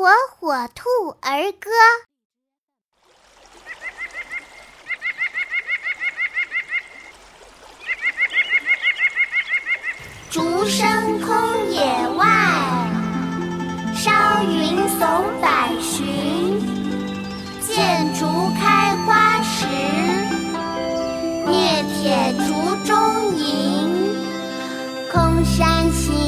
[0.00, 0.88] 火火兔
[1.20, 1.70] 儿歌。
[10.30, 11.82] 竹深空野
[12.16, 12.26] 外，
[13.94, 14.10] 烧
[14.42, 16.58] 云耸百寻。
[17.60, 18.24] 见竹
[18.58, 19.66] 开花时，
[21.46, 24.16] 灭铁竹中银。
[25.12, 26.19] 空山新。